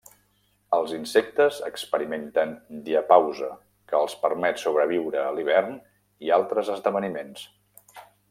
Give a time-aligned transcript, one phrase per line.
[0.75, 2.55] Els insectes experimenten
[2.87, 3.51] diapausa,
[3.91, 5.77] que els permet sobreviure a l'hivern
[6.29, 7.47] i altres esdeveniments.